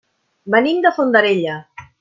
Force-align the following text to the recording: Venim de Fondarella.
Venim 0.55 0.81
de 0.87 0.95
Fondarella. 0.97 1.63